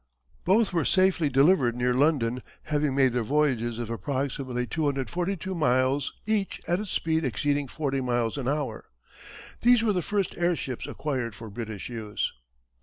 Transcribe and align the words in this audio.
Both 0.45 0.73
were 0.73 0.83
safely 0.83 1.29
delivered 1.29 1.75
near 1.75 1.93
London 1.93 2.41
having 2.63 2.95
made 2.95 3.11
their 3.13 3.21
voyages 3.21 3.77
of 3.77 3.91
approximately 3.91 4.65
242 4.65 5.53
miles 5.53 6.11
each 6.25 6.59
at 6.67 6.79
a 6.79 6.87
speed 6.87 7.23
exceeding 7.23 7.67
forty 7.67 8.01
miles 8.01 8.35
an 8.35 8.47
hour. 8.47 8.85
These 9.61 9.83
were 9.83 9.93
the 9.93 10.01
first 10.01 10.35
airships 10.39 10.87
acquired 10.87 11.35
for 11.35 11.51
British 11.51 11.87
use. 11.87 12.33